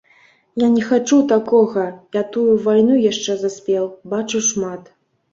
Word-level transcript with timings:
Я 0.61 0.67
не 0.75 0.83
хачу 0.85 1.17
такога, 1.31 1.83
я 2.19 2.23
тую 2.35 2.45
вайну 2.67 2.95
яшчэ 3.11 3.35
заспеў, 3.41 3.85
бачыў 4.15 4.41
шмат. 4.49 4.89